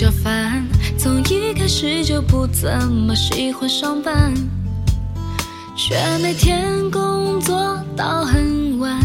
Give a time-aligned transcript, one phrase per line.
[0.00, 0.64] 较烦，
[0.96, 4.32] 从一开始就不怎么喜欢上班，
[5.76, 8.96] 却每天工作到很晚，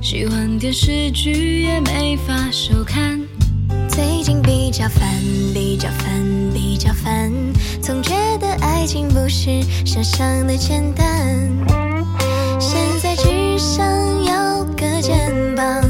[0.00, 3.20] 喜欢电视剧也没法收看。
[3.86, 5.06] 最近比较烦，
[5.52, 7.30] 比较烦，比较烦。
[7.82, 11.06] 总觉得爱情不是想象的简单。
[12.58, 13.84] 现在只想
[14.24, 15.84] 要个肩膀，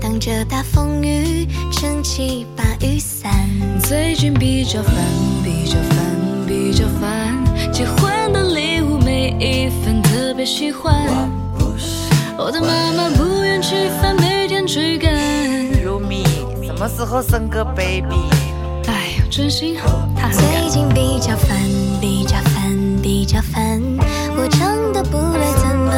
[0.00, 1.46] 挡着大风雨，
[1.80, 3.32] 撑起把雨伞。
[3.80, 4.94] 最近比较烦，
[5.42, 7.42] 比较烦，比较烦。
[7.72, 10.94] 结婚的礼物每一份特别喜欢。
[12.36, 15.10] 我的妈妈不愿吃饭，每天追赶。
[15.82, 16.22] 如米，
[16.62, 18.28] 什么时候生个 baby？
[18.86, 19.74] 哎呀，真心
[20.14, 20.60] 他很赶。
[20.60, 21.58] 最近比较烦，
[21.98, 23.80] 比较烦，比较烦。
[24.36, 25.94] 我唱的不对，怎么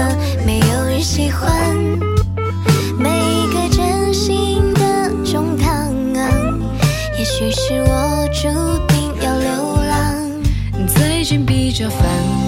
[11.22, 12.00] 最近比较烦，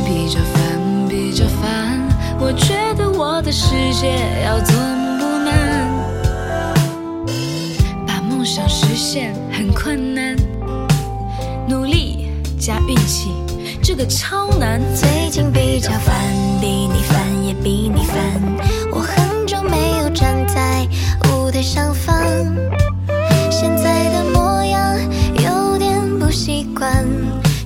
[0.04, 1.96] 比较烦，比较烦。
[2.40, 5.54] 我觉得我的世界要多么不难，
[8.04, 10.36] 把梦想实现很困难，
[11.68, 13.30] 努力加运气，
[13.80, 14.80] 这个超难。
[14.92, 16.16] 最近比较烦，
[16.60, 18.16] 比你烦也比你烦。
[18.90, 20.84] 我很久没有站在
[21.30, 21.94] 舞台上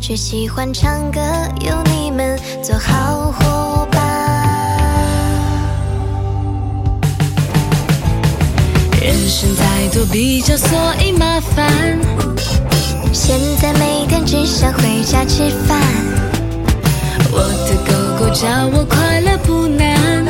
[0.08, 1.20] 却喜欢唱歌，
[1.60, 4.00] 有你们做好伙伴。
[9.02, 11.98] 人生太多比较，所以麻烦。
[13.12, 15.78] 现在每天只想回家吃饭，
[17.30, 17.92] 我的狗
[18.24, 20.24] 狗叫我快乐不难，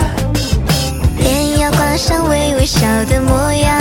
[1.18, 3.77] 脸要挂上微微笑的模样。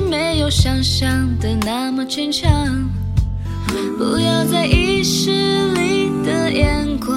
[0.00, 2.48] 没有想象的那么坚强，
[3.98, 7.16] 不要在意势力的眼光，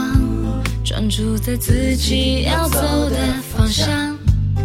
[0.84, 3.18] 专注在自己要走的
[3.56, 4.18] 方向。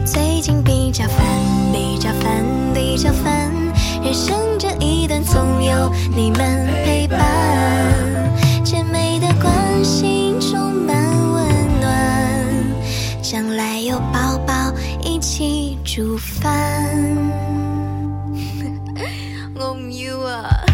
[0.05, 1.25] 最近比较烦，
[1.73, 3.51] 比较烦，比较烦，
[4.03, 7.19] 人生这一段总有你们陪伴，
[8.65, 10.95] 姐妹的关心充满
[11.33, 11.93] 温暖，
[13.23, 14.73] 将来有宝宝
[15.03, 17.64] 一起煮饭。
[19.75, 20.74] home you are.